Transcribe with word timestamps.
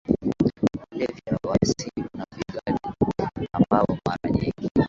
kulevya 0.81 1.37
wasio 1.49 2.05
na 2.17 2.25
vibali 2.37 3.47
ambao 3.53 3.97
mara 4.05 4.29
nyingi 4.29 4.69